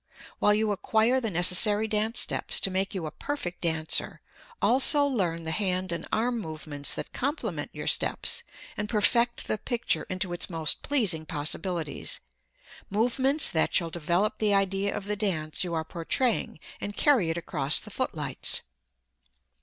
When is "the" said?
1.21-1.29, 5.43-5.51, 9.47-9.59, 14.39-14.55, 15.05-15.15, 17.77-17.91